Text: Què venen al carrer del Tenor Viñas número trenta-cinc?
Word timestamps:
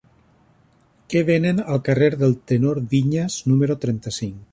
Què 1.13 1.21
venen 1.27 1.61
al 1.75 1.81
carrer 1.89 2.07
del 2.23 2.33
Tenor 2.53 2.79
Viñas 2.95 3.37
número 3.53 3.77
trenta-cinc? 3.85 4.41